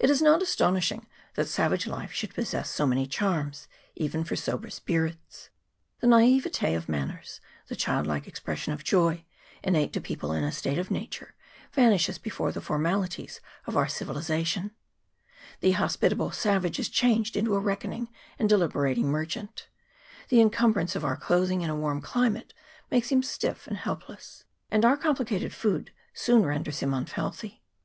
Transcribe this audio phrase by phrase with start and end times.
[0.00, 4.68] It is not astonishing that savage life should possess so many charms even for sober
[4.70, 5.50] spirits.
[6.00, 9.24] The naivete of manners, the childlike expression of joy,
[9.62, 11.36] innate to people in a state of nature,
[11.72, 14.72] vanishes before the formalities of our civilization:
[15.60, 18.08] the hospitable savage is changed into a reckoning
[18.40, 19.68] and deliberating mer chant;
[20.28, 22.52] the incumbrance of our clothing in a warm climate
[22.90, 24.42] makes him stiff and helpless;
[24.72, 27.62] and our com plicated food soon renders him unhealthy.